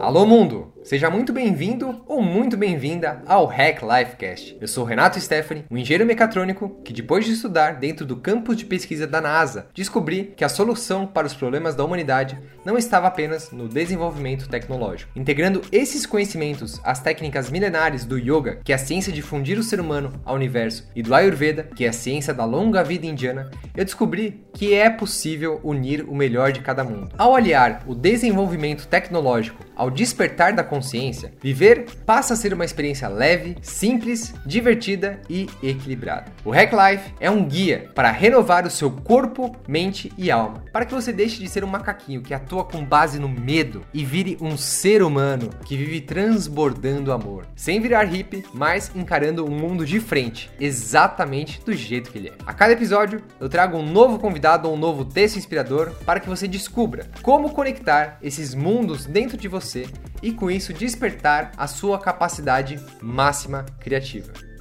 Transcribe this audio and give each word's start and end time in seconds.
Alô 0.00 0.26
mundo! 0.26 0.71
Seja 0.84 1.08
muito 1.08 1.32
bem-vindo 1.32 2.02
ou 2.08 2.20
muito 2.20 2.56
bem-vinda 2.56 3.22
ao 3.24 3.46
Hack 3.46 3.82
Lifecast. 3.82 4.58
Eu 4.60 4.66
sou 4.66 4.84
Renato 4.84 5.20
Stephanie, 5.20 5.64
um 5.70 5.78
engenheiro 5.78 6.04
mecatrônico 6.04 6.80
que, 6.84 6.92
depois 6.92 7.24
de 7.24 7.32
estudar 7.32 7.76
dentro 7.76 8.04
do 8.04 8.16
campus 8.16 8.56
de 8.56 8.64
pesquisa 8.64 9.06
da 9.06 9.20
NASA, 9.20 9.68
descobri 9.72 10.34
que 10.36 10.44
a 10.44 10.48
solução 10.48 11.06
para 11.06 11.26
os 11.26 11.34
problemas 11.34 11.76
da 11.76 11.84
humanidade 11.84 12.36
não 12.64 12.76
estava 12.76 13.06
apenas 13.06 13.52
no 13.52 13.68
desenvolvimento 13.68 14.48
tecnológico. 14.48 15.12
Integrando 15.14 15.62
esses 15.70 16.04
conhecimentos 16.04 16.80
às 16.82 16.98
técnicas 16.98 17.48
milenares 17.48 18.04
do 18.04 18.18
Yoga, 18.18 18.58
que 18.64 18.72
é 18.72 18.74
a 18.74 18.78
ciência 18.78 19.12
de 19.12 19.22
fundir 19.22 19.58
o 19.58 19.62
ser 19.62 19.78
humano 19.78 20.12
ao 20.24 20.34
universo, 20.34 20.88
e 20.96 21.02
do 21.02 21.14
Ayurveda, 21.14 21.62
que 21.76 21.84
é 21.84 21.88
a 21.88 21.92
ciência 21.92 22.34
da 22.34 22.44
longa 22.44 22.82
vida 22.82 23.06
indiana, 23.06 23.48
eu 23.76 23.84
descobri 23.84 24.44
que 24.52 24.74
é 24.74 24.90
possível 24.90 25.60
unir 25.62 26.02
o 26.08 26.14
melhor 26.14 26.50
de 26.50 26.60
cada 26.60 26.82
mundo. 26.82 27.14
Ao 27.16 27.36
aliar 27.36 27.84
o 27.86 27.94
desenvolvimento 27.94 28.88
tecnológico 28.88 29.62
ao 29.76 29.90
despertar 29.90 30.52
da 30.52 30.62
consciência, 30.72 31.34
viver 31.38 31.84
passa 32.06 32.32
a 32.32 32.36
ser 32.36 32.54
uma 32.54 32.64
experiência 32.64 33.06
leve, 33.06 33.58
simples, 33.60 34.32
divertida 34.46 35.20
e 35.28 35.46
equilibrada. 35.62 36.32
O 36.46 36.50
Hack 36.50 36.72
Life 36.72 37.14
é 37.20 37.30
um 37.30 37.44
guia 37.44 37.90
para 37.94 38.10
renovar 38.10 38.66
o 38.66 38.70
seu 38.70 38.90
corpo, 38.90 39.54
mente 39.68 40.10
e 40.16 40.30
alma, 40.30 40.64
para 40.72 40.86
que 40.86 40.94
você 40.94 41.12
deixe 41.12 41.38
de 41.40 41.48
ser 41.48 41.62
um 41.62 41.68
macaquinho 41.68 42.22
que 42.22 42.32
atua 42.32 42.64
com 42.64 42.82
base 42.82 43.18
no 43.18 43.28
medo 43.28 43.84
e 43.92 44.02
vire 44.02 44.38
um 44.40 44.56
ser 44.56 45.02
humano 45.02 45.50
que 45.66 45.76
vive 45.76 46.00
transbordando 46.00 47.12
amor, 47.12 47.44
sem 47.54 47.78
virar 47.78 48.04
hippie, 48.04 48.42
mas 48.54 48.90
encarando 48.94 49.44
o 49.44 49.50
mundo 49.50 49.84
de 49.84 50.00
frente, 50.00 50.50
exatamente 50.58 51.60
do 51.60 51.74
jeito 51.74 52.10
que 52.10 52.16
ele 52.16 52.28
é. 52.28 52.32
A 52.46 52.54
cada 52.54 52.72
episódio 52.72 53.22
eu 53.38 53.48
trago 53.48 53.76
um 53.76 53.84
novo 53.84 54.18
convidado 54.18 54.68
ou 54.68 54.74
um 54.74 54.78
novo 54.78 55.04
texto 55.04 55.36
inspirador 55.36 55.92
para 56.06 56.18
que 56.18 56.30
você 56.30 56.48
descubra 56.48 57.10
como 57.20 57.50
conectar 57.50 58.16
esses 58.22 58.54
mundos 58.54 59.04
dentro 59.04 59.36
de 59.36 59.48
você 59.48 59.86
e 60.22 60.32
com 60.32 60.50
isso 60.50 60.61
despertar 60.70 61.52
a 61.56 61.66
sua 61.66 61.98
capacidade 61.98 62.78
máxima 63.00 63.64
criativa. 63.80 64.51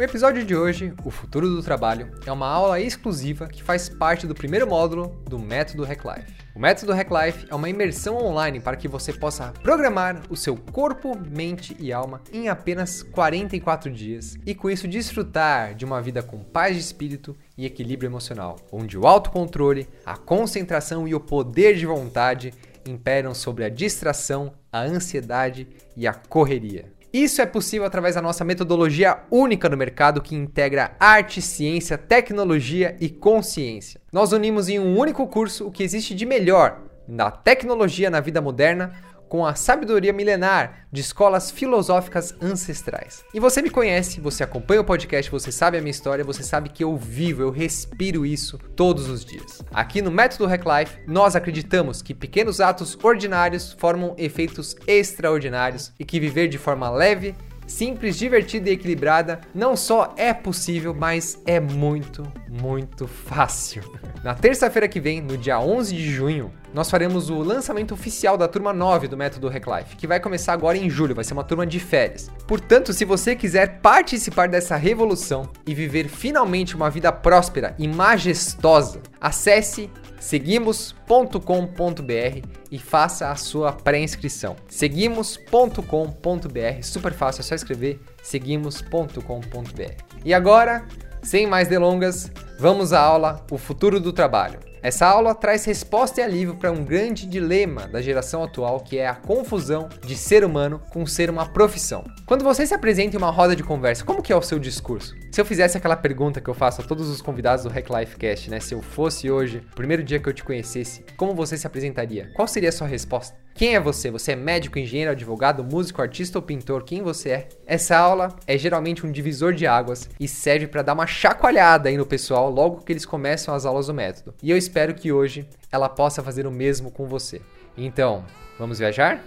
O 0.00 0.02
episódio 0.02 0.42
de 0.46 0.56
hoje, 0.56 0.94
O 1.04 1.10
Futuro 1.10 1.46
do 1.46 1.62
Trabalho, 1.62 2.10
é 2.24 2.32
uma 2.32 2.48
aula 2.48 2.80
exclusiva 2.80 3.46
que 3.46 3.62
faz 3.62 3.86
parte 3.86 4.26
do 4.26 4.34
primeiro 4.34 4.66
módulo 4.66 5.22
do 5.28 5.38
Método 5.38 5.84
Hack 5.84 6.02
Life. 6.06 6.32
O 6.54 6.58
Método 6.58 6.94
Hack 6.94 7.10
Life 7.10 7.46
é 7.50 7.54
uma 7.54 7.68
imersão 7.68 8.16
online 8.16 8.60
para 8.60 8.78
que 8.78 8.88
você 8.88 9.12
possa 9.12 9.52
programar 9.62 10.22
o 10.30 10.36
seu 10.38 10.56
corpo, 10.56 11.14
mente 11.30 11.76
e 11.78 11.92
alma 11.92 12.22
em 12.32 12.48
apenas 12.48 13.02
44 13.02 13.92
dias 13.92 14.38
e 14.46 14.54
com 14.54 14.70
isso 14.70 14.88
desfrutar 14.88 15.74
de 15.74 15.84
uma 15.84 16.00
vida 16.00 16.22
com 16.22 16.42
paz 16.42 16.76
de 16.76 16.80
espírito 16.80 17.36
e 17.58 17.66
equilíbrio 17.66 18.08
emocional, 18.08 18.56
onde 18.72 18.96
o 18.96 19.06
autocontrole, 19.06 19.86
a 20.06 20.16
concentração 20.16 21.06
e 21.06 21.14
o 21.14 21.20
poder 21.20 21.76
de 21.76 21.84
vontade 21.84 22.54
imperam 22.88 23.34
sobre 23.34 23.64
a 23.64 23.68
distração, 23.68 24.54
a 24.72 24.80
ansiedade 24.80 25.68
e 25.94 26.06
a 26.06 26.14
correria. 26.14 26.86
Isso 27.12 27.42
é 27.42 27.46
possível 27.46 27.84
através 27.84 28.14
da 28.14 28.22
nossa 28.22 28.44
metodologia 28.44 29.18
única 29.30 29.68
no 29.68 29.76
mercado 29.76 30.22
que 30.22 30.36
integra 30.36 30.94
arte, 31.00 31.42
ciência, 31.42 31.98
tecnologia 31.98 32.96
e 33.00 33.08
consciência. 33.08 34.00
Nós 34.12 34.32
unimos 34.32 34.68
em 34.68 34.78
um 34.78 34.96
único 34.96 35.26
curso 35.26 35.66
o 35.66 35.72
que 35.72 35.82
existe 35.82 36.14
de 36.14 36.24
melhor 36.24 36.82
na 37.08 37.28
tecnologia 37.28 38.08
na 38.08 38.20
vida 38.20 38.40
moderna 38.40 38.92
com 39.30 39.46
a 39.46 39.54
sabedoria 39.54 40.12
milenar 40.12 40.88
de 40.90 41.00
escolas 41.00 41.52
filosóficas 41.52 42.34
ancestrais. 42.42 43.24
E 43.32 43.38
você 43.38 43.62
me 43.62 43.70
conhece, 43.70 44.20
você 44.20 44.42
acompanha 44.42 44.80
o 44.80 44.84
podcast, 44.84 45.30
você 45.30 45.52
sabe 45.52 45.78
a 45.78 45.80
minha 45.80 45.92
história, 45.92 46.24
você 46.24 46.42
sabe 46.42 46.68
que 46.68 46.82
eu 46.82 46.96
vivo, 46.96 47.40
eu 47.40 47.50
respiro 47.50 48.26
isso 48.26 48.58
todos 48.74 49.08
os 49.08 49.24
dias. 49.24 49.62
Aqui 49.72 50.02
no 50.02 50.10
Método 50.10 50.46
Hack 50.46 50.64
Life, 50.66 50.98
nós 51.06 51.36
acreditamos 51.36 52.02
que 52.02 52.12
pequenos 52.12 52.60
atos 52.60 52.98
ordinários 53.00 53.72
formam 53.72 54.16
efeitos 54.18 54.74
extraordinários 54.84 55.92
e 55.96 56.04
que 56.04 56.18
viver 56.18 56.48
de 56.48 56.58
forma 56.58 56.90
leve, 56.90 57.36
simples, 57.70 58.18
divertida 58.18 58.68
e 58.68 58.72
equilibrada 58.72 59.40
não 59.54 59.76
só 59.76 60.12
é 60.16 60.34
possível, 60.34 60.94
mas 60.94 61.40
é 61.46 61.60
muito, 61.60 62.30
muito 62.48 63.06
fácil. 63.06 63.82
Na 64.22 64.34
terça-feira 64.34 64.88
que 64.88 65.00
vem, 65.00 65.20
no 65.20 65.38
dia 65.38 65.58
11 65.58 65.94
de 65.94 66.10
junho, 66.10 66.52
nós 66.74 66.90
faremos 66.90 67.30
o 67.30 67.38
lançamento 67.38 67.94
oficial 67.94 68.36
da 68.36 68.46
turma 68.46 68.72
9 68.72 69.08
do 69.08 69.16
Método 69.16 69.48
Reclife, 69.48 69.96
que 69.96 70.06
vai 70.06 70.20
começar 70.20 70.52
agora 70.52 70.76
em 70.76 70.90
julho, 70.90 71.14
vai 71.14 71.24
ser 71.24 71.32
uma 71.32 71.42
turma 71.42 71.66
de 71.66 71.80
férias. 71.80 72.30
Portanto, 72.46 72.92
se 72.92 73.04
você 73.04 73.34
quiser 73.34 73.80
participar 73.80 74.48
dessa 74.48 74.76
revolução 74.76 75.48
e 75.66 75.74
viver 75.74 76.08
finalmente 76.08 76.76
uma 76.76 76.90
vida 76.90 77.10
próspera 77.10 77.74
e 77.78 77.88
majestosa, 77.88 79.00
acesse 79.20 79.90
seguimos.com.br 80.20 82.46
e 82.70 82.78
faça 82.78 83.30
a 83.30 83.34
sua 83.34 83.72
pré-inscrição. 83.72 84.54
Seguimos.com.br, 84.68 86.82
super 86.82 87.12
fácil, 87.12 87.40
é 87.40 87.42
só 87.42 87.56
escrever 87.56 88.00
seguimos.com.br. 88.22 90.04
E 90.24 90.32
agora, 90.32 90.86
sem 91.22 91.46
mais 91.46 91.66
delongas, 91.66 92.30
vamos 92.58 92.92
à 92.92 93.00
aula 93.00 93.44
O 93.50 93.58
Futuro 93.58 93.98
do 93.98 94.12
Trabalho. 94.12 94.69
Essa 94.82 95.06
aula 95.06 95.34
traz 95.34 95.66
resposta 95.66 96.20
e 96.20 96.24
alívio 96.24 96.56
para 96.56 96.72
um 96.72 96.82
grande 96.82 97.26
dilema 97.26 97.86
da 97.86 98.00
geração 98.00 98.42
atual, 98.42 98.80
que 98.80 98.96
é 98.96 99.06
a 99.06 99.14
confusão 99.14 99.90
de 100.06 100.16
ser 100.16 100.42
humano 100.42 100.80
com 100.90 101.04
ser 101.04 101.28
uma 101.28 101.44
profissão. 101.44 102.02
Quando 102.24 102.42
você 102.42 102.66
se 102.66 102.72
apresenta 102.72 103.14
em 103.14 103.18
uma 103.18 103.30
roda 103.30 103.54
de 103.54 103.62
conversa, 103.62 104.04
como 104.04 104.22
que 104.22 104.32
é 104.32 104.36
o 104.36 104.40
seu 104.40 104.58
discurso? 104.58 105.14
Se 105.30 105.38
eu 105.38 105.44
fizesse 105.44 105.76
aquela 105.76 105.96
pergunta 105.96 106.40
que 106.40 106.48
eu 106.48 106.54
faço 106.54 106.80
a 106.80 106.84
todos 106.84 107.08
os 107.08 107.20
convidados 107.20 107.64
do 107.64 107.70
Hack 107.70 107.90
Life 107.90 108.16
Cast, 108.16 108.50
né? 108.50 108.58
Se 108.58 108.74
eu 108.74 108.80
fosse 108.80 109.30
hoje, 109.30 109.62
primeiro 109.74 110.02
dia 110.02 110.18
que 110.18 110.28
eu 110.28 110.32
te 110.32 110.42
conhecesse, 110.42 111.04
como 111.14 111.34
você 111.34 111.58
se 111.58 111.66
apresentaria? 111.66 112.30
Qual 112.34 112.48
seria 112.48 112.70
a 112.70 112.72
sua 112.72 112.86
resposta? 112.86 113.36
Quem 113.54 113.74
é 113.74 113.80
você? 113.80 114.10
Você 114.10 114.32
é 114.32 114.36
médico, 114.36 114.78
engenheiro, 114.78 115.10
advogado, 115.10 115.62
músico, 115.62 116.00
artista 116.00 116.38
ou 116.38 116.42
pintor? 116.42 116.82
Quem 116.82 117.02
você 117.02 117.30
é? 117.30 117.48
Essa 117.66 117.96
aula 117.98 118.34
é 118.46 118.56
geralmente 118.56 119.04
um 119.06 119.12
divisor 119.12 119.52
de 119.52 119.66
águas 119.66 120.08
e 120.18 120.26
serve 120.26 120.66
para 120.66 120.82
dar 120.82 120.94
uma 120.94 121.06
chacoalhada 121.06 121.88
aí 121.88 121.96
no 121.96 122.06
pessoal 122.06 122.50
logo 122.50 122.82
que 122.82 122.92
eles 122.92 123.04
começam 123.04 123.54
as 123.54 123.66
aulas 123.66 123.88
do 123.88 123.94
método. 123.94 124.34
E 124.42 124.50
eu 124.50 124.56
espero 124.56 124.94
que 124.94 125.12
hoje 125.12 125.46
ela 125.70 125.88
possa 125.88 126.22
fazer 126.22 126.46
o 126.46 126.50
mesmo 126.50 126.90
com 126.90 127.06
você. 127.06 127.42
Então, 127.76 128.24
vamos 128.58 128.78
viajar? 128.78 129.22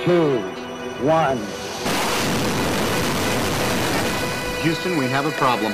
2, 0.06 0.42
1. 1.02 1.66
Houston, 4.62 4.98
we 4.98 5.06
have 5.06 5.26
a 5.26 5.30
problem. 5.32 5.72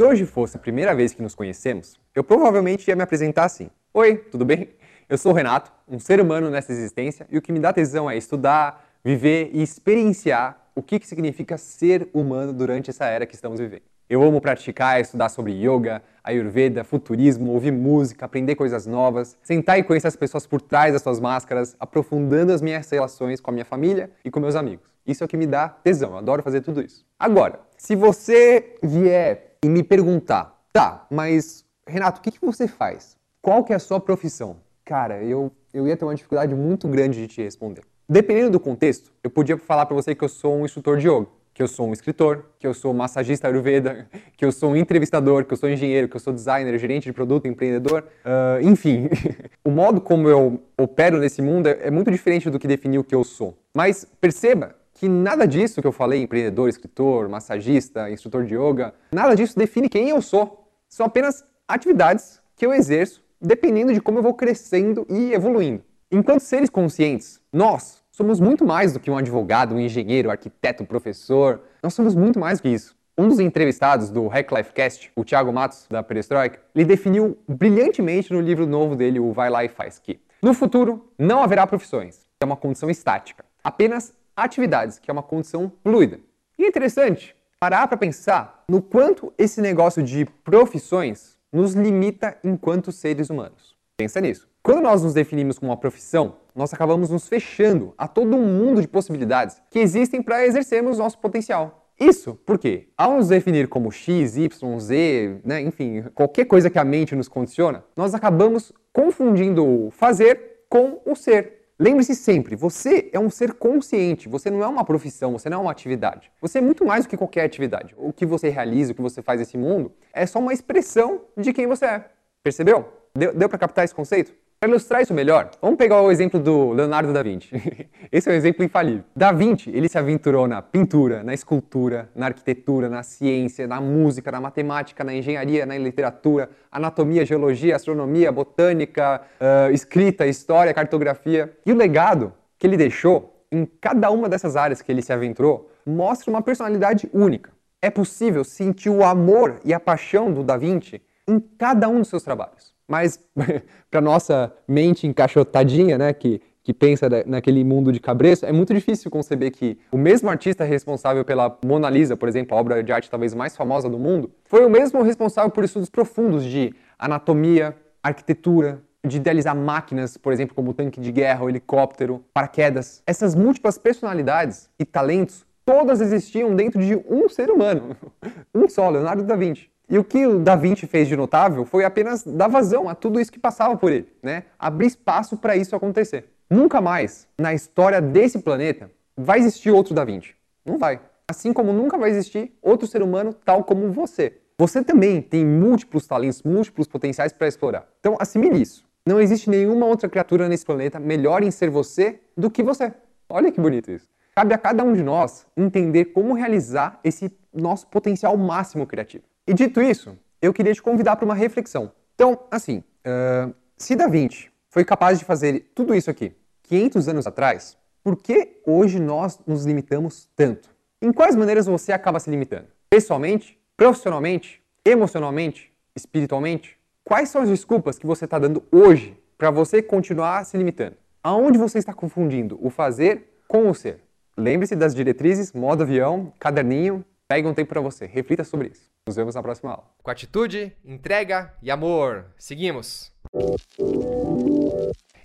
Se 0.00 0.04
hoje 0.04 0.24
fosse 0.24 0.56
a 0.56 0.58
primeira 0.58 0.94
vez 0.94 1.12
que 1.12 1.20
nos 1.20 1.34
conhecemos, 1.34 2.00
eu 2.14 2.24
provavelmente 2.24 2.88
ia 2.88 2.96
me 2.96 3.02
apresentar 3.02 3.44
assim: 3.44 3.68
Oi, 3.92 4.16
tudo 4.16 4.46
bem? 4.46 4.70
Eu 5.06 5.18
sou 5.18 5.30
o 5.30 5.34
Renato, 5.34 5.70
um 5.86 5.98
ser 5.98 6.22
humano 6.22 6.48
nessa 6.48 6.72
existência, 6.72 7.26
e 7.30 7.36
o 7.36 7.42
que 7.42 7.52
me 7.52 7.58
dá 7.58 7.70
tesão 7.70 8.10
é 8.10 8.16
estudar, 8.16 8.82
viver 9.04 9.50
e 9.52 9.62
experienciar 9.62 10.58
o 10.74 10.82
que, 10.82 10.98
que 10.98 11.06
significa 11.06 11.58
ser 11.58 12.08
humano 12.14 12.50
durante 12.50 12.88
essa 12.88 13.04
era 13.04 13.26
que 13.26 13.34
estamos 13.34 13.60
vivendo. 13.60 13.82
Eu 14.08 14.22
amo 14.22 14.40
praticar, 14.40 14.98
estudar 15.02 15.28
sobre 15.28 15.52
yoga, 15.52 16.02
ayurveda, 16.24 16.82
futurismo, 16.82 17.52
ouvir 17.52 17.70
música, 17.70 18.24
aprender 18.24 18.54
coisas 18.54 18.86
novas, 18.86 19.36
sentar 19.42 19.78
e 19.78 19.82
conhecer 19.82 20.08
as 20.08 20.16
pessoas 20.16 20.46
por 20.46 20.62
trás 20.62 20.94
das 20.94 21.02
suas 21.02 21.20
máscaras, 21.20 21.76
aprofundando 21.78 22.54
as 22.54 22.62
minhas 22.62 22.88
relações 22.88 23.38
com 23.38 23.50
a 23.50 23.52
minha 23.52 23.66
família 23.66 24.10
e 24.24 24.30
com 24.30 24.40
meus 24.40 24.56
amigos. 24.56 24.94
Isso 25.06 25.22
é 25.22 25.26
o 25.26 25.28
que 25.28 25.36
me 25.36 25.46
dá 25.46 25.68
tesão, 25.68 26.12
eu 26.12 26.16
adoro 26.16 26.42
fazer 26.42 26.62
tudo 26.62 26.80
isso. 26.80 27.04
Agora, 27.18 27.60
se 27.76 27.94
você 27.94 28.76
vier 28.82 29.49
e 29.64 29.68
me 29.68 29.82
perguntar, 29.82 30.58
tá, 30.72 31.06
mas 31.10 31.64
Renato, 31.86 32.20
o 32.20 32.22
que, 32.22 32.30
que 32.30 32.44
você 32.44 32.66
faz? 32.66 33.16
Qual 33.42 33.64
que 33.64 33.72
é 33.72 33.76
a 33.76 33.80
sua 33.80 34.00
profissão? 34.00 34.56
Cara, 34.84 35.22
eu, 35.22 35.52
eu 35.72 35.86
ia 35.86 35.96
ter 35.96 36.04
uma 36.04 36.14
dificuldade 36.14 36.54
muito 36.54 36.88
grande 36.88 37.20
de 37.20 37.28
te 37.28 37.42
responder. 37.42 37.82
Dependendo 38.08 38.50
do 38.50 38.60
contexto, 38.60 39.12
eu 39.22 39.30
podia 39.30 39.56
falar 39.56 39.86
para 39.86 39.94
você 39.94 40.14
que 40.14 40.24
eu 40.24 40.28
sou 40.28 40.56
um 40.56 40.64
instrutor 40.64 40.96
de 40.98 41.08
yoga 41.08 41.28
que 41.52 41.62
eu 41.62 41.68
sou 41.68 41.88
um 41.88 41.92
escritor, 41.92 42.46
que 42.58 42.66
eu 42.66 42.72
sou 42.72 42.94
massagista 42.94 43.46
ayurveda, 43.48 44.06
que 44.34 44.44
eu 44.44 44.50
sou 44.50 44.70
um 44.70 44.76
entrevistador, 44.76 45.44
que 45.44 45.52
eu 45.52 45.56
sou 45.58 45.68
engenheiro, 45.68 46.08
que 46.08 46.16
eu 46.16 46.20
sou 46.20 46.32
designer, 46.32 46.78
gerente 46.78 47.04
de 47.04 47.12
produto, 47.12 47.46
empreendedor, 47.46 48.04
uh, 48.24 48.66
enfim. 48.66 49.10
o 49.62 49.70
modo 49.70 50.00
como 50.00 50.26
eu 50.26 50.62
opero 50.78 51.18
nesse 51.18 51.42
mundo 51.42 51.68
é, 51.68 51.78
é 51.82 51.90
muito 51.90 52.10
diferente 52.10 52.48
do 52.48 52.58
que 52.58 52.66
definir 52.66 52.98
o 52.98 53.04
que 53.04 53.14
eu 53.14 53.22
sou. 53.22 53.58
Mas 53.74 54.06
perceba 54.20 54.74
que 55.00 55.08
nada 55.08 55.48
disso 55.48 55.80
que 55.80 55.86
eu 55.86 55.92
falei, 55.92 56.20
empreendedor, 56.22 56.68
escritor, 56.68 57.26
massagista, 57.26 58.10
instrutor 58.10 58.44
de 58.44 58.54
yoga, 58.54 58.92
nada 59.10 59.34
disso 59.34 59.58
define 59.58 59.88
quem 59.88 60.10
eu 60.10 60.20
sou. 60.20 60.68
São 60.90 61.06
apenas 61.06 61.42
atividades 61.66 62.38
que 62.54 62.66
eu 62.66 62.74
exerço 62.74 63.24
dependendo 63.40 63.94
de 63.94 64.00
como 64.02 64.18
eu 64.18 64.22
vou 64.22 64.34
crescendo 64.34 65.06
e 65.08 65.32
evoluindo. 65.32 65.82
Enquanto 66.12 66.40
seres 66.40 66.68
conscientes, 66.68 67.40
nós, 67.50 68.00
Somos 68.20 68.38
muito 68.38 68.66
mais 68.66 68.92
do 68.92 69.00
que 69.00 69.10
um 69.10 69.16
advogado, 69.16 69.74
um 69.74 69.80
engenheiro, 69.80 70.28
um 70.28 70.30
arquiteto, 70.30 70.82
um 70.82 70.86
professor. 70.86 71.62
Nós 71.82 71.94
somos 71.94 72.14
muito 72.14 72.38
mais 72.38 72.58
do 72.58 72.64
que 72.64 72.68
isso. 72.68 72.94
Um 73.16 73.26
dos 73.26 73.40
entrevistados 73.40 74.10
do 74.10 74.28
Hack 74.28 74.52
Life 74.52 74.74
Cast, 74.74 75.10
o 75.16 75.24
Thiago 75.24 75.50
Matos, 75.50 75.86
da 75.88 76.02
Perestroika, 76.02 76.60
ele 76.74 76.84
definiu 76.84 77.38
brilhantemente 77.48 78.30
no 78.30 78.38
livro 78.42 78.66
novo 78.66 78.94
dele, 78.94 79.18
o 79.18 79.32
Vai 79.32 79.48
Lá 79.48 79.64
e 79.64 79.70
Faz 79.70 79.98
Que. 79.98 80.20
No 80.42 80.52
futuro, 80.52 81.10
não 81.18 81.42
haverá 81.42 81.66
profissões, 81.66 82.26
é 82.42 82.44
uma 82.44 82.56
condição 82.56 82.90
estática, 82.90 83.42
apenas 83.64 84.12
atividades, 84.36 84.98
que 84.98 85.10
é 85.10 85.12
uma 85.12 85.22
condição 85.22 85.72
fluida. 85.82 86.20
E 86.58 86.64
é 86.64 86.68
interessante 86.68 87.34
parar 87.58 87.86
para 87.88 87.96
pensar 87.96 88.64
no 88.68 88.80
quanto 88.80 89.32
esse 89.36 89.60
negócio 89.60 90.02
de 90.02 90.24
profissões 90.42 91.38
nos 91.52 91.74
limita 91.74 92.38
enquanto 92.42 92.90
seres 92.90 93.28
humanos. 93.28 93.76
Pensa 93.96 94.20
nisso. 94.20 94.48
Quando 94.62 94.82
nós 94.82 95.02
nos 95.02 95.12
definimos 95.12 95.58
como 95.58 95.70
uma 95.70 95.76
profissão, 95.76 96.36
nós 96.54 96.72
acabamos 96.72 97.10
nos 97.10 97.28
fechando 97.28 97.94
a 97.98 98.08
todo 98.08 98.36
um 98.36 98.46
mundo 98.46 98.80
de 98.80 98.88
possibilidades 98.88 99.60
que 99.70 99.78
existem 99.78 100.22
para 100.22 100.46
exercermos 100.46 100.98
nosso 100.98 101.18
potencial. 101.18 101.80
Isso 101.98 102.34
porque, 102.46 102.88
ao 102.96 103.16
nos 103.16 103.28
definir 103.28 103.68
como 103.68 103.92
X, 103.92 104.38
Y, 104.38 104.78
Z, 104.78 105.40
né, 105.44 105.60
enfim, 105.60 106.02
qualquer 106.14 106.46
coisa 106.46 106.70
que 106.70 106.78
a 106.78 106.84
mente 106.84 107.14
nos 107.14 107.28
condiciona, 107.28 107.84
nós 107.94 108.14
acabamos 108.14 108.72
confundindo 108.90 109.66
o 109.66 109.90
fazer 109.90 110.64
com 110.66 111.00
o 111.04 111.14
ser. 111.14 111.59
Lembre-se 111.82 112.14
sempre, 112.14 112.54
você 112.54 113.08
é 113.10 113.18
um 113.18 113.30
ser 113.30 113.54
consciente, 113.54 114.28
você 114.28 114.50
não 114.50 114.62
é 114.62 114.66
uma 114.66 114.84
profissão, 114.84 115.32
você 115.32 115.48
não 115.48 115.56
é 115.56 115.60
uma 115.62 115.70
atividade. 115.70 116.30
Você 116.38 116.58
é 116.58 116.60
muito 116.60 116.84
mais 116.84 117.06
do 117.06 117.08
que 117.08 117.16
qualquer 117.16 117.42
atividade. 117.42 117.94
O 117.96 118.12
que 118.12 118.26
você 118.26 118.50
realiza, 118.50 118.92
o 118.92 118.94
que 118.94 119.00
você 119.00 119.22
faz 119.22 119.40
nesse 119.40 119.56
mundo, 119.56 119.90
é 120.12 120.26
só 120.26 120.38
uma 120.40 120.52
expressão 120.52 121.22
de 121.38 121.54
quem 121.54 121.66
você 121.66 121.86
é. 121.86 122.04
Percebeu? 122.42 122.86
Deu, 123.16 123.34
deu 123.34 123.48
para 123.48 123.56
captar 123.56 123.82
esse 123.82 123.94
conceito? 123.94 124.34
Para 124.60 124.68
ilustrar 124.68 125.00
isso 125.00 125.14
melhor, 125.14 125.52
vamos 125.62 125.78
pegar 125.78 126.02
o 126.02 126.10
exemplo 126.10 126.38
do 126.38 126.72
Leonardo 126.72 127.14
da 127.14 127.22
Vinci. 127.22 127.48
Esse 128.12 128.28
é 128.28 128.32
um 128.34 128.36
exemplo 128.36 128.62
infalível. 128.62 129.02
Da 129.16 129.32
Vinci, 129.32 129.70
ele 129.70 129.88
se 129.88 129.96
aventurou 129.96 130.46
na 130.46 130.60
pintura, 130.60 131.24
na 131.24 131.32
escultura, 131.32 132.10
na 132.14 132.26
arquitetura, 132.26 132.86
na 132.86 133.02
ciência, 133.02 133.66
na 133.66 133.80
música, 133.80 134.30
na 134.30 134.38
matemática, 134.38 135.02
na 135.02 135.14
engenharia, 135.14 135.64
na 135.64 135.78
literatura, 135.78 136.50
anatomia, 136.70 137.24
geologia, 137.24 137.74
astronomia, 137.74 138.30
botânica, 138.30 139.22
uh, 139.40 139.72
escrita, 139.72 140.26
história, 140.26 140.74
cartografia. 140.74 141.50
E 141.64 141.72
o 141.72 141.74
legado 141.74 142.30
que 142.58 142.66
ele 142.66 142.76
deixou 142.76 143.42
em 143.50 143.64
cada 143.64 144.10
uma 144.10 144.28
dessas 144.28 144.56
áreas 144.56 144.82
que 144.82 144.92
ele 144.92 145.00
se 145.00 145.10
aventurou 145.10 145.70
mostra 145.86 146.30
uma 146.30 146.42
personalidade 146.42 147.08
única. 147.14 147.50
É 147.80 147.88
possível 147.88 148.44
sentir 148.44 148.90
o 148.90 149.02
amor 149.02 149.58
e 149.64 149.72
a 149.72 149.80
paixão 149.80 150.30
do 150.30 150.44
Da 150.44 150.58
Vinci 150.58 151.00
em 151.26 151.40
cada 151.40 151.88
um 151.88 152.00
dos 152.00 152.08
seus 152.08 152.22
trabalhos. 152.22 152.78
Mas 152.90 153.20
para 153.88 154.00
nossa 154.00 154.52
mente 154.66 155.06
encaixotadinha, 155.06 155.96
né, 155.96 156.12
que, 156.12 156.42
que 156.60 156.74
pensa 156.74 157.08
naquele 157.24 157.62
mundo 157.62 157.92
de 157.92 158.00
cabresto, 158.00 158.44
é 158.44 158.50
muito 158.50 158.74
difícil 158.74 159.08
conceber 159.12 159.52
que 159.52 159.78
o 159.92 159.96
mesmo 159.96 160.28
artista 160.28 160.64
responsável 160.64 161.24
pela 161.24 161.56
Mona 161.64 161.88
Lisa, 161.88 162.16
por 162.16 162.28
exemplo, 162.28 162.56
a 162.56 162.60
obra 162.60 162.82
de 162.82 162.92
arte 162.92 163.08
talvez 163.08 163.32
mais 163.32 163.56
famosa 163.56 163.88
do 163.88 163.96
mundo, 163.96 164.32
foi 164.44 164.66
o 164.66 164.68
mesmo 164.68 165.02
responsável 165.02 165.52
por 165.52 165.62
estudos 165.62 165.88
profundos 165.88 166.42
de 166.42 166.74
anatomia, 166.98 167.76
arquitetura, 168.02 168.82
de 169.06 169.18
idealizar 169.18 169.54
máquinas, 169.54 170.16
por 170.16 170.32
exemplo, 170.32 170.54
como 170.54 170.74
tanque 170.74 171.00
de 171.00 171.12
guerra, 171.12 171.48
helicóptero, 171.48 172.24
paraquedas. 172.34 173.04
Essas 173.06 173.36
múltiplas 173.36 173.78
personalidades 173.78 174.68
e 174.78 174.84
talentos 174.84 175.46
todas 175.64 176.00
existiam 176.00 176.56
dentro 176.56 176.80
de 176.80 176.96
um 177.08 177.28
ser 177.28 177.50
humano, 177.50 177.96
um 178.52 178.68
só, 178.68 178.90
Leonardo 178.90 179.22
da 179.22 179.36
Vinci. 179.36 179.70
E 179.90 179.98
o 179.98 180.04
que 180.04 180.24
o 180.24 180.38
Da 180.38 180.54
Vinci 180.54 180.86
fez 180.86 181.08
de 181.08 181.16
notável 181.16 181.64
foi 181.64 181.84
apenas 181.84 182.22
dar 182.22 182.46
vazão 182.46 182.88
a 182.88 182.94
tudo 182.94 183.18
isso 183.18 183.32
que 183.32 183.40
passava 183.40 183.76
por 183.76 183.90
ele, 183.90 184.06
né? 184.22 184.44
Abrir 184.56 184.86
espaço 184.86 185.36
para 185.36 185.56
isso 185.56 185.74
acontecer. 185.74 186.26
Nunca 186.48 186.80
mais 186.80 187.26
na 187.36 187.52
história 187.52 188.00
desse 188.00 188.38
planeta 188.38 188.88
vai 189.16 189.40
existir 189.40 189.72
outro 189.72 189.92
Da 189.92 190.04
Vinci. 190.04 190.36
Não 190.64 190.78
vai. 190.78 191.00
Assim 191.28 191.52
como 191.52 191.72
nunca 191.72 191.98
vai 191.98 192.08
existir 192.08 192.56
outro 192.62 192.86
ser 192.86 193.02
humano 193.02 193.34
tal 193.34 193.64
como 193.64 193.90
você. 193.90 194.38
Você 194.56 194.80
também 194.84 195.20
tem 195.20 195.44
múltiplos 195.44 196.06
talentos, 196.06 196.44
múltiplos 196.44 196.86
potenciais 196.86 197.32
para 197.32 197.48
explorar. 197.48 197.88
Então 197.98 198.16
assimile 198.20 198.62
isso. 198.62 198.84
Não 199.04 199.20
existe 199.20 199.50
nenhuma 199.50 199.86
outra 199.86 200.08
criatura 200.08 200.48
nesse 200.48 200.64
planeta 200.64 201.00
melhor 201.00 201.42
em 201.42 201.50
ser 201.50 201.68
você 201.68 202.20
do 202.36 202.48
que 202.48 202.62
você. 202.62 202.92
Olha 203.28 203.50
que 203.50 203.60
bonito 203.60 203.90
isso. 203.90 204.06
Cabe 204.36 204.54
a 204.54 204.58
cada 204.58 204.84
um 204.84 204.92
de 204.92 205.02
nós 205.02 205.46
entender 205.56 206.06
como 206.06 206.32
realizar 206.32 207.00
esse 207.02 207.32
nosso 207.52 207.88
potencial 207.88 208.36
máximo 208.36 208.86
criativo. 208.86 209.24
E 209.50 209.52
dito 209.52 209.82
isso, 209.82 210.16
eu 210.40 210.54
queria 210.54 210.72
te 210.72 210.80
convidar 210.80 211.16
para 211.16 211.24
uma 211.24 211.34
reflexão. 211.34 211.90
Então, 212.14 212.38
assim, 212.52 212.84
uh, 213.04 213.52
se 213.76 213.96
Da 213.96 214.06
Vinci 214.06 214.48
foi 214.68 214.84
capaz 214.84 215.18
de 215.18 215.24
fazer 215.24 215.72
tudo 215.74 215.92
isso 215.92 216.08
aqui 216.08 216.36
500 216.62 217.08
anos 217.08 217.26
atrás, 217.26 217.76
por 218.00 218.14
que 218.14 218.60
hoje 218.64 219.00
nós 219.00 219.40
nos 219.44 219.66
limitamos 219.66 220.28
tanto? 220.36 220.70
Em 221.02 221.12
quais 221.12 221.34
maneiras 221.34 221.66
você 221.66 221.90
acaba 221.90 222.20
se 222.20 222.30
limitando? 222.30 222.68
Pessoalmente, 222.88 223.58
profissionalmente, 223.76 224.62
emocionalmente, 224.84 225.72
espiritualmente? 225.96 226.78
Quais 227.02 227.28
são 227.28 227.42
as 227.42 227.48
desculpas 227.48 227.98
que 227.98 228.06
você 228.06 228.26
está 228.26 228.38
dando 228.38 228.62
hoje 228.70 229.20
para 229.36 229.50
você 229.50 229.82
continuar 229.82 230.44
se 230.44 230.56
limitando? 230.56 230.94
Aonde 231.24 231.58
você 231.58 231.80
está 231.80 231.92
confundindo 231.92 232.56
o 232.62 232.70
fazer 232.70 233.36
com 233.48 233.68
o 233.68 233.74
ser? 233.74 233.98
Lembre-se 234.36 234.76
das 234.76 234.94
diretrizes, 234.94 235.52
modo 235.52 235.82
avião, 235.82 236.32
caderninho, 236.38 237.04
pegue 237.30 237.46
um 237.46 237.54
tempo 237.54 237.68
para 237.68 237.80
você, 237.80 238.06
reflita 238.06 238.42
sobre 238.42 238.70
isso. 238.70 238.90
Nos 239.06 239.14
vemos 239.14 239.36
na 239.36 239.42
próxima 239.42 239.70
aula. 239.70 239.84
Com 240.02 240.10
atitude, 240.10 240.72
entrega 240.84 241.54
e 241.62 241.70
amor. 241.70 242.26
Seguimos. 242.36 243.12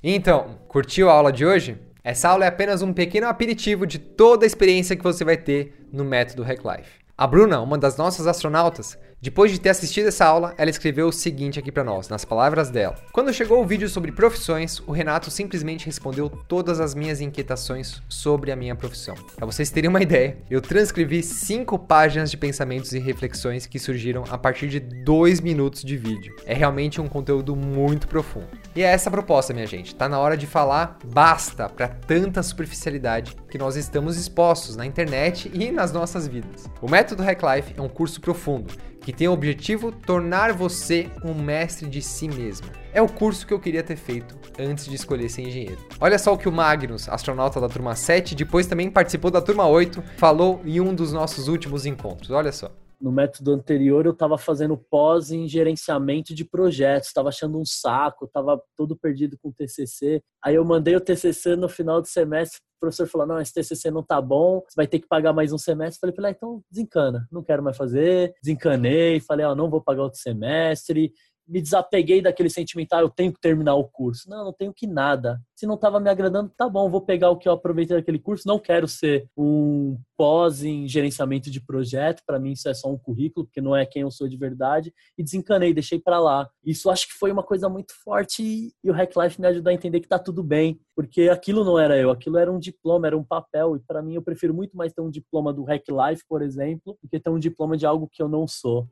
Então, 0.03 0.59
curtiu 0.67 1.09
a 1.09 1.13
aula 1.13 1.33
de 1.33 1.43
hoje? 1.43 1.79
Essa 2.03 2.29
aula 2.29 2.45
é 2.45 2.47
apenas 2.47 2.83
um 2.83 2.93
pequeno 2.93 3.27
aperitivo 3.27 3.87
de 3.87 3.97
toda 3.97 4.45
a 4.45 4.47
experiência 4.47 4.95
que 4.95 5.03
você 5.03 5.25
vai 5.25 5.35
ter 5.35 5.83
no 5.91 6.05
método 6.05 6.43
Hack 6.43 6.61
Life. 6.63 6.91
A 7.17 7.25
Bruna, 7.25 7.59
uma 7.59 7.75
das 7.75 7.97
nossas 7.97 8.27
astronautas, 8.27 8.99
depois 9.25 9.51
de 9.51 9.59
ter 9.59 9.69
assistido 9.69 10.09
essa 10.09 10.23
aula, 10.23 10.53
ela 10.55 10.69
escreveu 10.69 11.07
o 11.07 11.11
seguinte 11.11 11.57
aqui 11.57 11.71
para 11.71 11.83
nós, 11.83 12.07
nas 12.07 12.23
palavras 12.23 12.69
dela. 12.69 12.93
Quando 13.11 13.33
chegou 13.33 13.59
o 13.59 13.65
vídeo 13.65 13.89
sobre 13.89 14.11
profissões, 14.11 14.79
o 14.85 14.91
Renato 14.91 15.31
simplesmente 15.31 15.87
respondeu 15.87 16.29
todas 16.29 16.79
as 16.79 16.93
minhas 16.93 17.19
inquietações 17.19 18.03
sobre 18.07 18.51
a 18.51 18.55
minha 18.55 18.75
profissão. 18.75 19.15
Para 19.35 19.47
vocês 19.47 19.71
terem 19.71 19.89
uma 19.89 19.99
ideia, 20.03 20.37
eu 20.47 20.61
transcrevi 20.61 21.23
cinco 21.23 21.79
páginas 21.79 22.29
de 22.29 22.37
pensamentos 22.37 22.93
e 22.93 22.99
reflexões 22.99 23.65
que 23.65 23.79
surgiram 23.79 24.23
a 24.29 24.37
partir 24.37 24.67
de 24.67 24.79
dois 24.79 25.41
minutos 25.41 25.81
de 25.81 25.97
vídeo. 25.97 26.35
É 26.45 26.53
realmente 26.53 27.01
um 27.01 27.07
conteúdo 27.07 27.55
muito 27.55 28.07
profundo. 28.07 28.45
E 28.75 28.83
é 28.83 28.85
essa 28.85 29.09
a 29.09 29.11
proposta, 29.11 29.55
minha 29.55 29.65
gente. 29.65 29.95
Tá 29.95 30.07
na 30.07 30.19
hora 30.19 30.37
de 30.37 30.45
falar 30.45 30.99
basta 31.03 31.67
para 31.67 31.87
tanta 31.87 32.43
superficialidade 32.43 33.35
que 33.49 33.57
nós 33.57 33.75
estamos 33.75 34.17
expostos 34.17 34.75
na 34.75 34.85
internet 34.85 35.49
e 35.51 35.71
nas 35.71 35.91
nossas 35.91 36.27
vidas. 36.27 36.69
O 36.79 36.87
método 36.87 37.23
Hack 37.23 37.41
Life 37.41 37.73
é 37.75 37.81
um 37.81 37.89
curso 37.89 38.21
profundo 38.21 38.71
que 39.05 39.13
tem 39.13 39.27
o 39.27 39.33
objetivo 39.33 39.91
tornar 39.91 40.51
você 40.51 41.11
um 41.23 41.35
mestre 41.35 41.87
de 41.87 42.01
si 42.01 42.27
mesmo. 42.27 42.65
É 42.91 42.99
o 42.99 43.07
curso 43.07 43.45
que 43.45 43.53
eu 43.53 43.59
queria 43.59 43.83
ter 43.83 43.95
feito 43.95 44.35
antes 44.57 44.87
de 44.87 44.95
escolher 44.95 45.29
ser 45.29 45.43
engenheiro. 45.43 45.77
Olha 46.01 46.17
só 46.17 46.33
o 46.33 46.37
que 46.37 46.49
o 46.49 46.51
Magnus, 46.51 47.07
astronauta 47.07 47.61
da 47.61 47.69
turma 47.69 47.95
7, 47.95 48.33
depois 48.33 48.65
também 48.65 48.89
participou 48.89 49.29
da 49.29 49.41
turma 49.41 49.67
8, 49.67 50.03
falou 50.17 50.59
em 50.65 50.81
um 50.81 50.91
dos 50.91 51.13
nossos 51.13 51.47
últimos 51.47 51.85
encontros. 51.85 52.31
Olha 52.31 52.51
só. 52.51 52.71
No 52.99 53.11
método 53.11 53.51
anterior, 53.51 54.05
eu 54.05 54.11
estava 54.11 54.37
fazendo 54.37 54.77
pós 54.77 55.31
em 55.31 55.47
gerenciamento 55.47 56.33
de 56.33 56.45
projetos, 56.45 57.09
estava 57.09 57.29
achando 57.29 57.59
um 57.59 57.65
saco, 57.65 58.25
estava 58.25 58.61
todo 58.75 58.97
perdido 58.97 59.37
com 59.41 59.49
o 59.49 59.53
TCC. 59.53 60.21
Aí 60.43 60.55
eu 60.55 60.65
mandei 60.65 60.95
o 60.95 61.01
TCC 61.01 61.55
no 61.55 61.69
final 61.69 62.01
do 62.01 62.07
semestre 62.07 62.59
o 62.75 62.79
professor 62.79 63.07
falou: 63.07 63.27
não, 63.27 63.39
esse 63.39 63.53
TCC 63.53 63.89
não 63.89 64.03
tá 64.03 64.21
bom, 64.21 64.61
você 64.61 64.75
vai 64.75 64.87
ter 64.87 64.99
que 64.99 65.07
pagar 65.07 65.33
mais 65.33 65.51
um 65.51 65.57
semestre. 65.57 65.99
Falei 65.99 66.13
para 66.13 66.29
ele: 66.29 66.35
então 66.37 66.61
desencana, 66.69 67.27
não 67.31 67.43
quero 67.43 67.63
mais 67.63 67.77
fazer. 67.77 68.33
Desencanei, 68.43 69.19
falei: 69.19 69.45
ó, 69.45 69.51
oh, 69.51 69.55
não 69.55 69.69
vou 69.69 69.81
pagar 69.81 70.03
outro 70.03 70.19
semestre 70.19 71.11
me 71.47 71.61
desapeguei 71.61 72.21
daquele 72.21 72.49
sentimento, 72.49 72.93
ah, 72.93 73.01
eu 73.01 73.09
tenho 73.09 73.31
que 73.31 73.39
terminar 73.39 73.75
o 73.75 73.83
curso. 73.83 74.29
Não, 74.29 74.45
não 74.45 74.53
tenho 74.53 74.73
que 74.73 74.87
nada. 74.87 75.39
Se 75.55 75.65
não 75.65 75.75
estava 75.75 75.99
me 75.99 76.09
agradando, 76.09 76.51
tá 76.55 76.67
bom, 76.67 76.89
vou 76.89 77.01
pegar 77.01 77.29
o 77.29 77.37
que 77.37 77.47
eu 77.47 77.53
aproveitei 77.53 77.95
daquele 77.95 78.19
curso. 78.19 78.47
Não 78.47 78.59
quero 78.59 78.87
ser 78.87 79.29
um 79.37 79.97
pós 80.17 80.63
em 80.63 80.87
gerenciamento 80.87 81.51
de 81.51 81.61
projeto, 81.61 82.23
para 82.25 82.39
mim 82.39 82.51
isso 82.51 82.67
é 82.67 82.73
só 82.73 82.89
um 82.89 82.97
currículo, 82.97 83.45
porque 83.45 83.61
não 83.61 83.75
é 83.75 83.85
quem 83.85 84.01
eu 84.01 84.11
sou 84.11 84.27
de 84.27 84.37
verdade. 84.37 84.93
E 85.17 85.23
desencanei, 85.23 85.73
deixei 85.73 85.99
para 85.99 86.19
lá. 86.19 86.49
Isso 86.63 86.89
acho 86.89 87.07
que 87.07 87.13
foi 87.13 87.31
uma 87.31 87.43
coisa 87.43 87.69
muito 87.69 87.93
forte 88.03 88.73
e 88.83 88.89
o 88.89 88.93
Hack 88.93 89.15
Life 89.15 89.39
me 89.39 89.47
ajudou 89.47 89.69
a 89.69 89.73
entender 89.73 89.99
que 89.99 90.07
tá 90.07 90.17
tudo 90.17 90.43
bem, 90.43 90.79
porque 90.95 91.29
aquilo 91.29 91.63
não 91.63 91.77
era 91.77 91.97
eu, 91.97 92.09
aquilo 92.09 92.37
era 92.37 92.51
um 92.51 92.59
diploma, 92.59 93.07
era 93.07 93.17
um 93.17 93.23
papel. 93.23 93.75
E 93.75 93.79
para 93.79 94.01
mim 94.01 94.15
eu 94.15 94.21
prefiro 94.21 94.53
muito 94.53 94.75
mais 94.75 94.93
ter 94.93 95.01
um 95.01 95.09
diploma 95.09 95.53
do 95.53 95.63
Hack 95.63 95.85
Life, 95.89 96.23
por 96.27 96.41
exemplo, 96.41 96.97
do 97.01 97.09
que 97.09 97.19
ter 97.19 97.29
um 97.29 97.39
diploma 97.39 97.77
de 97.77 97.85
algo 97.85 98.09
que 98.11 98.21
eu 98.21 98.27
não 98.27 98.47
sou. 98.47 98.87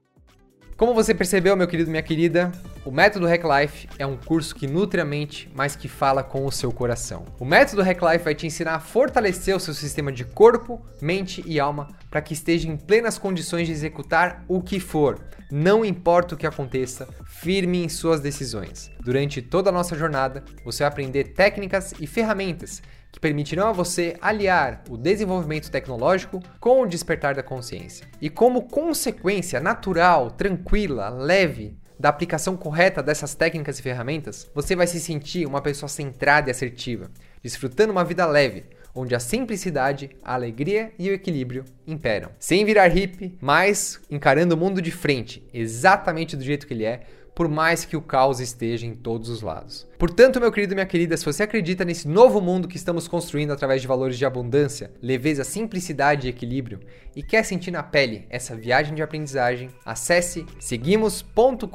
Como 0.84 0.94
você 0.94 1.14
percebeu, 1.14 1.56
meu 1.56 1.66
querido, 1.66 1.90
minha 1.90 2.04
querida, 2.04 2.52
o 2.84 2.92
Método 2.92 3.26
Hack 3.26 3.42
Life 3.46 3.88
é 3.98 4.06
um 4.06 4.18
curso 4.18 4.54
que 4.54 4.68
nutre 4.68 5.00
a 5.00 5.06
mente, 5.06 5.50
mas 5.56 5.78
que 5.78 5.88
fala 5.88 6.22
com 6.22 6.46
o 6.46 6.52
seu 6.52 6.74
coração. 6.74 7.24
O 7.40 7.46
Método 7.46 7.82
Hack 7.82 8.02
Life 8.02 8.26
vai 8.26 8.36
te 8.36 8.46
ensinar 8.46 8.76
a 8.76 8.80
fortalecer 8.82 9.56
o 9.56 9.62
seu 9.62 9.74
sistema 9.74 10.12
de 10.12 10.26
corpo, 10.26 10.86
mente 11.02 11.42
e 11.48 11.58
alma 11.58 11.88
para 12.12 12.22
que 12.22 12.34
esteja 12.34 12.68
em 12.68 12.76
plenas 12.76 13.18
condições 13.18 13.66
de 13.66 13.72
executar 13.72 14.44
o 14.46 14.62
que 14.62 14.78
for, 14.78 15.22
não 15.50 15.86
importa 15.86 16.36
o 16.36 16.38
que 16.38 16.46
aconteça, 16.46 17.08
firme 17.28 17.86
em 17.86 17.88
suas 17.88 18.20
decisões. 18.20 18.92
Durante 19.00 19.42
toda 19.42 19.70
a 19.70 19.74
nossa 19.74 19.98
jornada, 19.98 20.44
você 20.66 20.84
vai 20.84 20.90
aprender 20.90 21.30
técnicas 21.30 21.94
e 21.98 22.06
ferramentas 22.06 22.82
que 23.14 23.20
permitirão 23.20 23.68
a 23.68 23.72
você 23.72 24.18
aliar 24.20 24.84
o 24.90 24.98
desenvolvimento 24.98 25.70
tecnológico 25.70 26.42
com 26.60 26.82
o 26.82 26.88
despertar 26.88 27.36
da 27.36 27.44
consciência. 27.44 28.08
E 28.20 28.28
como 28.28 28.64
consequência 28.64 29.60
natural, 29.60 30.32
tranquila, 30.32 31.10
leve 31.10 31.78
da 32.00 32.10
aplicação 32.10 32.58
correta 32.58 33.04
dessas 33.04 33.36
técnicas 33.36 33.78
e 33.78 33.84
ferramentas, 33.84 34.50
você 34.54 34.76
vai 34.76 34.88
se 34.88 35.00
sentir 35.00 35.46
uma 35.46 35.62
pessoa 35.62 35.88
centrada 35.88 36.50
e 36.50 36.52
assertiva, 36.52 37.12
desfrutando 37.44 37.92
uma 37.92 38.04
vida 38.04 38.26
leve, 38.26 38.66
onde 38.96 39.14
a 39.14 39.20
simplicidade, 39.20 40.10
a 40.24 40.34
alegria 40.34 40.92
e 40.98 41.12
o 41.12 41.14
equilíbrio 41.14 41.66
imperam. 41.86 42.32
Sem 42.40 42.66
virar 42.66 42.88
hippie, 42.88 43.38
mas 43.40 44.02
encarando 44.10 44.56
o 44.56 44.58
mundo 44.58 44.82
de 44.82 44.92
frente, 44.92 45.48
exatamente 45.54 46.36
do 46.36 46.44
jeito 46.44 46.66
que 46.66 46.74
ele 46.74 46.86
é, 46.86 47.02
por 47.36 47.48
mais 47.48 47.86
que 47.86 47.98
o 47.98 48.02
caos 48.02 48.40
esteja 48.40 48.86
em 48.86 48.96
todos 48.96 49.30
os 49.30 49.42
lados. 49.42 49.88
Portanto, 49.98 50.40
meu 50.40 50.52
querido 50.52 50.74
e 50.74 50.76
minha 50.76 50.86
querida, 50.86 51.18
se 51.18 51.26
você 51.26 51.44
acredita 51.44 51.86
nesse 51.86 52.08
novo 52.08 52.42
mundo 52.42 52.68
que 52.68 52.78
estamos 52.78 53.08
construindo 53.08 53.52
através 53.52 53.82
de 53.82 53.88
valores 53.88 54.18
de 54.18 54.26
abundância, 54.26 54.92
leveza, 55.02 55.44
simplicidade 55.44 56.28
e 56.28 56.30
equilíbrio 56.30 56.80
e 57.16 57.24
quer 57.24 57.44
sentir 57.44 57.72
na 57.72 57.84
pele 57.84 58.26
essa 58.30 58.56
viagem 58.56 58.96
de 58.96 59.02
aprendizagem, 59.02 59.70
acesse 59.86 60.46
seguimos.com.br 60.60 61.68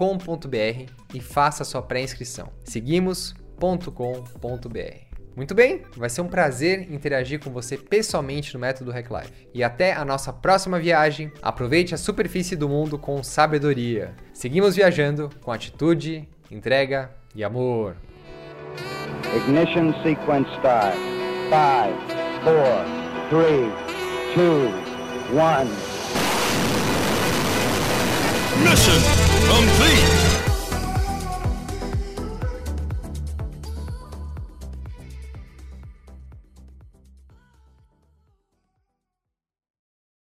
e 1.14 1.20
faça 1.20 1.64
sua 1.64 1.82
pré-inscrição. 1.82 2.50
seguimos.com.br 2.64 5.07
muito 5.38 5.54
bem, 5.54 5.82
vai 5.96 6.10
ser 6.10 6.20
um 6.20 6.26
prazer 6.26 6.92
interagir 6.92 7.38
com 7.38 7.48
você 7.48 7.78
pessoalmente 7.78 8.52
no 8.52 8.58
Método 8.58 8.90
Hack 8.90 9.08
Life. 9.08 9.32
E 9.54 9.62
até 9.62 9.92
a 9.92 10.04
nossa 10.04 10.32
próxima 10.32 10.80
viagem, 10.80 11.30
aproveite 11.40 11.94
a 11.94 11.96
superfície 11.96 12.56
do 12.56 12.68
mundo 12.68 12.98
com 12.98 13.22
sabedoria. 13.22 14.16
Seguimos 14.34 14.74
viajando 14.74 15.30
com 15.40 15.52
atitude, 15.52 16.28
entrega 16.50 17.12
e 17.36 17.44
amor. 17.44 17.94
Ignition 19.36 19.92
sequence 20.02 20.50
start. 20.56 20.96
5, 20.96 21.54
4, 22.42 22.98
3, 23.30 23.72
2, 24.34 24.74
1. 25.30 25.98
Mission 28.64 29.00
complete. 29.46 30.47